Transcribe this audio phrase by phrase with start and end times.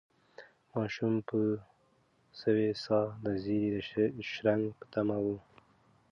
[0.75, 1.37] ماشوم په
[2.41, 3.69] سوې ساه د زېري
[4.17, 5.25] د شرنګ په تمه و.